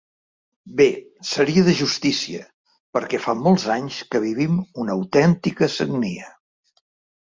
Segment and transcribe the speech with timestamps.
[0.79, 0.87] Bé,
[1.31, 2.49] seria de justícia
[2.99, 6.37] perquè fa molts anys que vivim una autèntica sagnia.